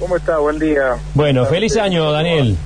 [0.00, 0.38] ¿Cómo está?
[0.38, 0.96] Buen día.
[1.14, 2.56] Bueno, feliz año, Daniel.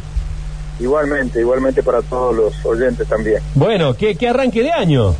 [0.81, 3.43] Igualmente, igualmente para todos los oyentes también.
[3.55, 5.15] Bueno, ¿qué, qué arranque de año?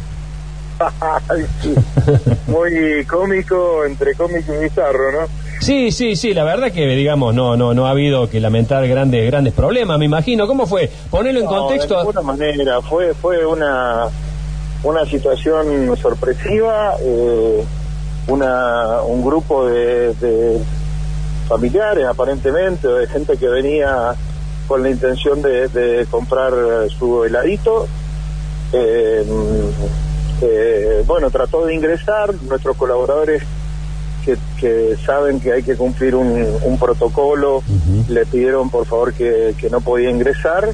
[2.49, 5.19] Muy cómico, entre cómico y bizarro, ¿no?
[5.61, 9.25] Sí, sí, sí, la verdad que digamos no no no ha habido que lamentar grandes
[9.31, 10.47] grandes problemas, me imagino.
[10.47, 10.91] ¿Cómo fue?
[11.11, 11.95] Ponelo en No, contexto.
[11.95, 14.07] De alguna manera, fue, fue una,
[14.83, 17.65] una situación sorpresiva, eh,
[18.27, 20.59] una, un grupo de, de
[21.49, 24.15] familiares aparentemente, o de gente que venía
[24.67, 26.53] con la intención de, de comprar
[26.97, 27.87] su heladito.
[28.73, 29.25] Eh,
[30.43, 33.43] eh, bueno, trató de ingresar, nuestros colaboradores
[34.25, 37.63] que, que saben que hay que cumplir un, un protocolo,
[38.09, 40.69] le pidieron por favor que, que no podía ingresar.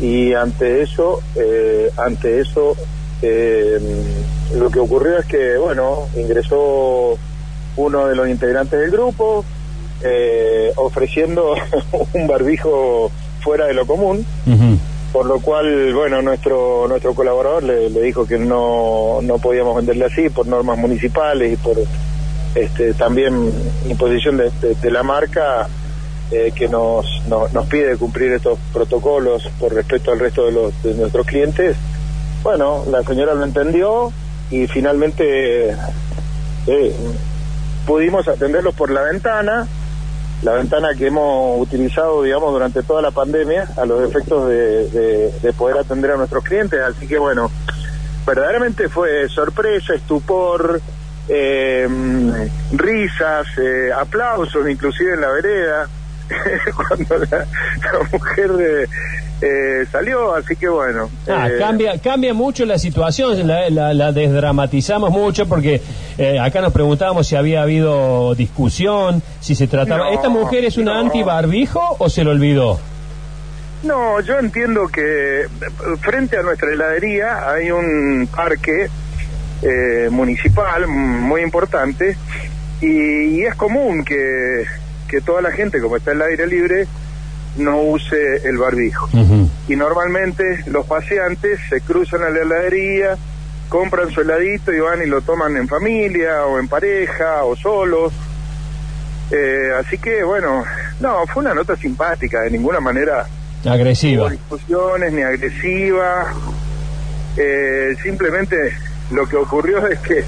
[0.00, 2.76] Y ante eso, eh, ante eso,
[3.22, 3.78] eh,
[4.56, 7.16] lo que ocurrió es que, bueno, ingresó
[7.76, 9.44] uno de los integrantes del grupo,
[10.04, 11.54] eh, ofreciendo
[12.14, 14.24] un barbijo fuera de lo común,
[15.12, 20.06] por lo cual, bueno, nuestro nuestro colaborador le, le dijo que no, no podíamos venderle
[20.06, 21.76] así por normas municipales y por
[22.54, 23.52] este también
[23.88, 25.68] imposición de, de- de la marca
[26.30, 30.82] eh, que nos, no- nos pide cumplir estos protocolos por respeto al resto de, los,
[30.82, 31.76] de nuestros clientes.
[32.42, 34.12] Bueno, la señora lo entendió
[34.50, 35.70] y finalmente
[36.66, 36.94] eh,
[37.86, 39.66] pudimos atenderlos por la ventana,
[40.44, 45.32] la ventana que hemos utilizado, digamos, durante toda la pandemia a los efectos de, de-
[45.42, 46.78] de poder atender a nuestros clientes.
[46.80, 47.50] Así que bueno,
[48.26, 50.80] verdaderamente fue sorpresa, estupor,
[51.28, 51.88] eh,
[52.72, 55.88] risas, eh, aplausos, inclusive en la vereda,
[56.88, 58.86] cuando la, la mujer eh,
[59.44, 60.34] eh, salió.
[60.34, 61.10] Así que bueno.
[61.28, 65.80] Ah, eh, cambia, cambia mucho la situación, la, la- la desdramatizamos mucho porque
[66.18, 70.06] eh, acá nos preguntábamos si había habido discusión, si se trataba...
[70.06, 71.00] No, ¿Esta mujer es una no.
[71.00, 72.78] anti-barbijo o se lo olvidó?
[73.82, 75.46] No, yo entiendo que
[76.00, 78.88] frente a nuestra heladería hay un parque
[79.62, 82.16] eh, municipal muy importante
[82.80, 84.64] y, y es común que,
[85.06, 86.86] que toda la gente, como está en el aire libre,
[87.56, 89.08] no use el barbijo.
[89.68, 93.16] Y normalmente los paseantes se cruzan a la heladería,
[93.68, 98.12] compran su heladito y van y lo toman en familia o en pareja o solos.
[99.30, 100.64] Eh, así que bueno,
[101.00, 103.26] no, fue una nota simpática, de ninguna manera
[103.64, 104.24] Agresiva.
[104.24, 106.32] hubo discusiones ni agresiva.
[107.36, 108.56] Eh, simplemente
[109.10, 110.24] lo que ocurrió es que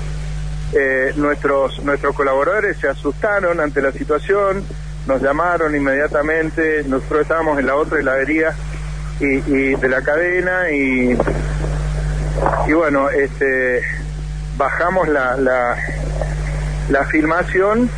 [0.73, 4.65] eh, nuestros nuestros colaboradores se asustaron ante la situación,
[5.07, 8.55] nos llamaron inmediatamente, nosotros estábamos en la otra heladería
[9.21, 11.17] y, y de la cadena y
[12.67, 13.83] y bueno, este
[14.57, 15.77] bajamos la, la
[16.91, 17.89] la filmación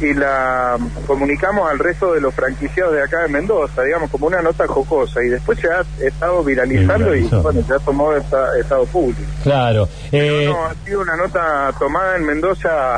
[0.00, 4.40] y la comunicamos al resto de los franquiciados de acá de Mendoza, digamos, como una
[4.40, 5.24] nota jocosa.
[5.24, 9.20] Y después se ha estado viralizando y bueno, ya tomó esta- estado público.
[9.42, 9.88] Claro.
[10.12, 12.96] Eh, No, ha sido una nota tomada en Mendoza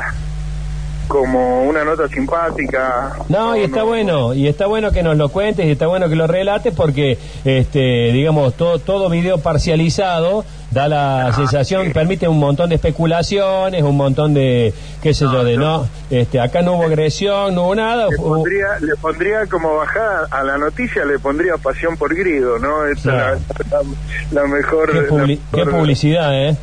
[1.11, 3.17] como una nota simpática.
[3.27, 6.15] No, y está bueno, y está bueno que nos lo cuentes, y está bueno que
[6.15, 12.69] lo relates, porque, este, digamos, todo, todo video parcializado da la sensación, permite un montón
[12.69, 14.73] de especulaciones, un montón de,
[15.03, 18.07] qué sé yo, de no, este, acá no hubo agresión, no hubo nada.
[18.09, 22.85] Le pondría, le pondría como bajada a la noticia, le pondría pasión por grido, ¿no?
[22.85, 23.39] Esa Claro.
[23.69, 24.91] la, la- la mejor.
[24.93, 26.55] qué, la publi- qué mejor- publicidad, ¿eh?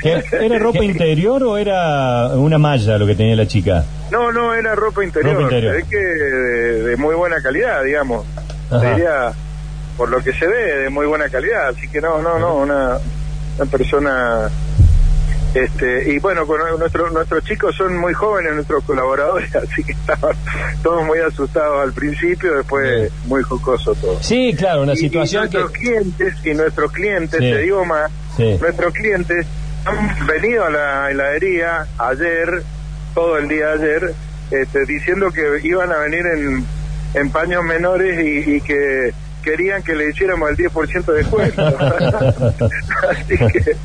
[0.00, 3.84] ¿Qué- ¿Era ropa interior o era una malla lo que tenía la chica?
[4.10, 5.34] No, no, era ropa interior.
[5.34, 5.76] Ropa interior.
[5.76, 8.24] Es que de, de muy buena calidad, digamos.
[8.70, 9.32] Diría,
[9.96, 11.68] por lo que se ve, de muy buena calidad.
[11.68, 12.98] Así que no, no, no, una,
[13.58, 14.48] una persona...
[15.54, 20.36] Este, y bueno, con nuestro, nuestros chicos son muy jóvenes, nuestros colaboradores, así que estaban
[20.82, 24.22] todos muy asustados al principio, después muy jocoso todo.
[24.22, 25.58] Sí, claro, una Y- situación y que...
[25.58, 27.50] nuestros clientes y nuestros clientes Sí.
[27.52, 28.58] te digo más Sí.
[28.60, 29.46] nuestros clientes
[29.86, 32.62] han venido a la heladería ayer
[33.16, 34.12] todo el día ayer
[34.52, 36.64] este, diciendo que iban a venir en,
[37.14, 41.62] en paños menores y, y que querían que le hiciéramos el 10% de descuento
[43.10, 43.76] así que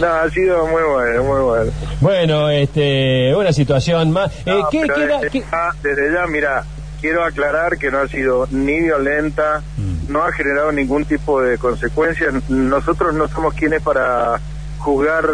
[0.00, 4.30] no ha sido muy bueno muy bueno Bueno, este, una situación más...
[4.40, 6.64] Eh, No, ¿qué, pero queda- desde, qué- ya, desde ya, mira,
[7.00, 10.12] quiero aclarar que no ha sido ni violenta, Mm.
[10.12, 12.28] no ha generado ningún tipo de consecuencia.
[12.48, 14.38] Nosotros no somos quienes para
[14.78, 15.24] juzgar,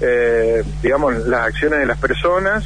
[0.00, 2.64] eh, digamos, las acciones de las personas.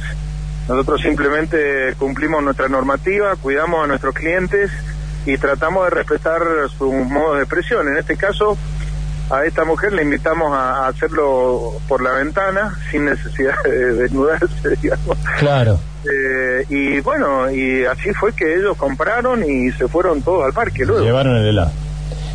[0.67, 4.71] Nosotros simplemente cumplimos nuestra normativa, cuidamos a nuestros clientes
[5.25, 6.41] y tratamos de respetar
[6.77, 7.87] sus modos de expresión.
[7.87, 8.57] En este caso,
[9.29, 15.17] a esta mujer le invitamos a, hacerlo por la ventana, sin necesidad de desnudarse, digamos.
[15.39, 15.79] Claro.
[16.09, 20.85] Eh, y bueno, y así fue que ellos compraron y se fueron todos al parque
[20.85, 21.03] luego.
[21.03, 21.71] Llevaron el helado.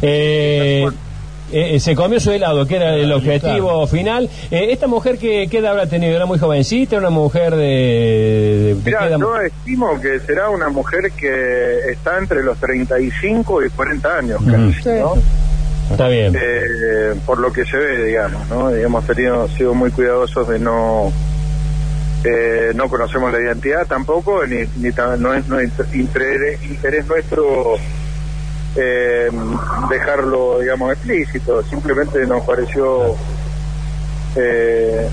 [0.02, 0.86] Eh,
[1.50, 4.28] eh, se comió su helado, que era el objetivo final.
[4.50, 6.14] Eh, ¿Esta mujer que qué edad habrá tenido?
[6.14, 6.96] ¿Era muy jovencita?
[6.98, 9.18] ¿Una mujer de, de- Mirá, qué edad?
[9.18, 14.50] yo estimo que será una mujer que está entre los 35 y 40 años, Ujú.
[14.50, 15.14] casi, ¿no?
[15.90, 16.34] Está bien.
[16.40, 18.74] Eh, por lo que se ve, digamos, ¿no?
[18.74, 21.12] Y hemos tenido, sido muy cuidadosos de no...
[22.24, 27.06] eh, no conocemos la identidad tampoco, ni, ni ta- no es, no es interés, interés
[27.06, 27.74] nuestro
[28.76, 29.30] eh,
[29.90, 31.62] dejarlo, digamos, explícito.
[31.64, 33.14] Simplemente nos pareció
[34.36, 35.08] eh,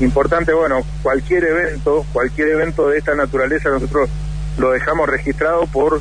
[0.00, 4.08] importante, bueno, cualquier evento, cualquier evento de esta naturaleza nosotros
[4.58, 6.00] lo dejamos registrado por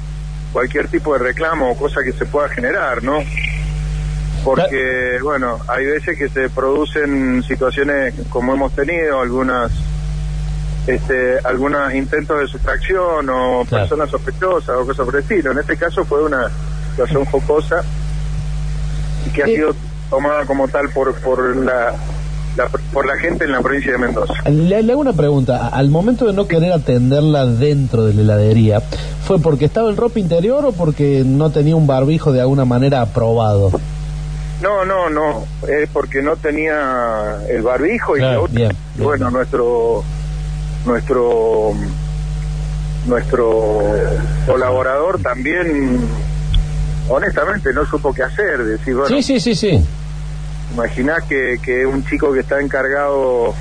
[0.51, 3.19] cualquier tipo de reclamo o cosa que se pueda generar, ¿no?
[4.43, 9.71] Porque, bueno, hay veces que se producen situaciones como hemos tenido, algunas
[10.87, 13.83] este, algunos intentos de sustracción o Claro.
[13.83, 15.51] personas sospechosas o cosas por el estilo.
[15.51, 16.49] En este caso fue una
[16.97, 17.83] situación jocosa
[19.27, 19.75] y que ha sido
[20.09, 21.93] tomada como tal por por la,
[22.55, 24.33] la- por la gente en la provincia de Mendoza.
[24.49, 25.67] Le, le hago una pregunta.
[25.67, 28.81] Al momento de no querer atenderla dentro de la heladería,
[29.25, 33.01] ¿fue porque estaba en ropa interior o porque no tenía un barbijo de alguna manera
[33.01, 33.71] aprobado?
[34.59, 39.01] No, no, no, es porque no tenía el barbijo y Claro, la otra- bien, y
[39.01, 40.03] bueno, nuestro
[40.83, 41.73] nuestro
[43.05, 43.83] nuestro
[44.47, 45.99] colaborador también
[47.09, 49.83] honestamente no supo qué hacer, decir, bueno, Sí, sí, sí, sí.
[50.73, 53.55] Imaginás que, que un chico que está encargado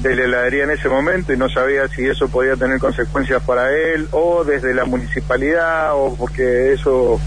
[0.00, 3.70] de la heladería en ese momento y no sabía si eso podía tener consecuencias para
[3.72, 7.20] él o desde la municipalidad o porque eso,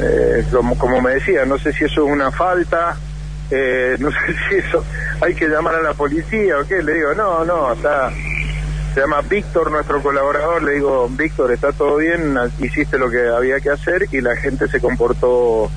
[0.00, 2.96] eh, como, como me decía, no sé si eso es una falta,
[3.50, 4.16] eh, no sé
[4.48, 4.82] si eso
[5.20, 8.10] hay que llamar a la policía o qué, le digo, no, no, está...
[8.94, 10.62] Se llama Víctor, nuestro colaborador.
[10.62, 14.68] Le digo, Víctor, está todo bien, hiciste lo que había que hacer y la gente
[14.68, 15.68] se comportó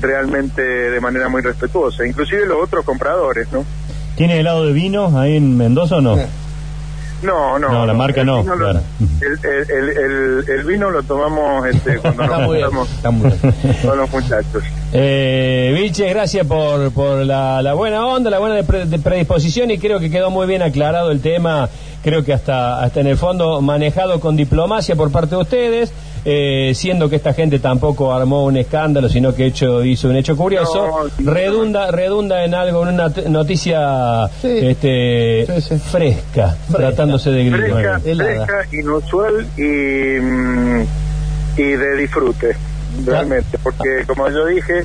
[0.00, 3.64] realmente de manera muy respetuosa, inclusive los otros compradores, ¿no?
[4.16, 6.18] ¿Tiene helado de vino ahí en Mendoza o no?
[7.22, 7.68] No, no.
[7.70, 8.78] No, la marca no, vino lo- el,
[9.20, 13.34] el- el- el- el vino lo tomamos este, cuando nos juntamos
[13.84, 14.62] con los muchachos.
[14.92, 19.70] Eh, Vilches, gracias por, por la, la buena onda, la buena de pre- de predisposición
[19.70, 21.68] y creo que quedó muy bien aclarado el tema.
[22.02, 25.92] Creo que hasta, hasta en el fondo manejado con diplomacia por parte de ustedes,
[26.24, 30.36] eh, siendo que esta gente tampoco armó un escándalo, sino que hecho, hizo un hecho
[30.36, 31.10] curioso.
[31.18, 34.58] No, redunda, redunda en algo, en una noticia Sí.
[34.62, 35.78] este, Sí, sí.
[35.90, 37.76] fresca, tratándose de grillo.
[38.14, 40.82] Fresca, inusual y, mm,
[41.56, 42.56] y de disfrute,
[43.04, 44.84] realmente, porque como yo dije,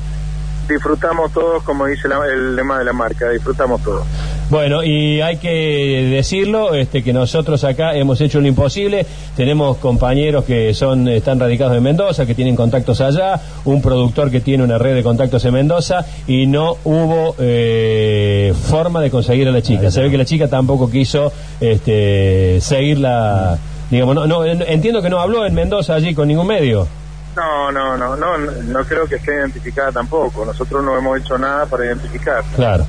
[0.68, 4.04] disfrutamos todos, como dice la- el lema de la marca, disfrutamos todos.
[4.50, 9.04] Bueno, y hay que decirlo, este, que nosotros acá hemos hecho lo imposible.
[9.36, 14.40] Tenemos compañeros que son, están radicados en Mendoza, que tienen contactos allá, un productor que
[14.40, 19.52] tiene una red de contactos en Mendoza, y no hubo eh, forma de conseguir a
[19.52, 19.90] la chica.
[19.90, 21.30] Se ve que la chica tampoco quiso
[21.60, 23.58] este, seguirla.
[23.90, 26.88] Digamos, no, no, entiendo que no habló en Mendoza allí con ningún medio.
[27.36, 30.46] No, no, no, no, no creo que esté identificada tampoco.
[30.46, 32.42] Nosotros no hemos hecho nada para identificar.
[32.56, 32.86] Claro.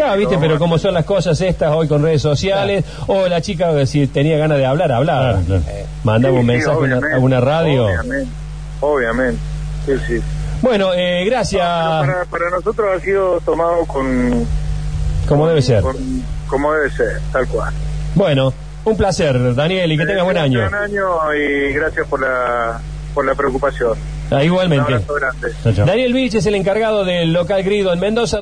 [0.00, 3.70] Claro, viste, pero como son las cosas estas hoy con redes sociales, o la chica
[3.78, 5.40] eh, si tenía ganas de hablar, hablaba.
[5.46, 5.62] Claro.
[6.04, 6.78] Mandaba un mensaje
[7.14, 7.84] a una, radio.
[7.86, 8.28] Obviamente,
[8.80, 9.38] obviamente.
[9.86, 10.22] Sí, sí.
[10.62, 14.46] Bueno, eh, gracias, No, para, para nosotros ha sido tomado con,
[15.28, 15.82] como debe ser.
[15.82, 15.96] con-
[16.46, 17.72] como debe ser, tal cual.
[18.14, 18.52] Bueno,
[18.84, 20.60] un placer, Daniel, y que tengas buen Eh, año.
[20.60, 22.80] Buen año y gracias por la,
[23.14, 23.92] por la preocupación.
[24.32, 24.84] Ah, Un igualmente.
[24.94, 25.84] abrazo grande.
[25.84, 28.38] Daniel Vich es el encargado del local Grido en Mendoza.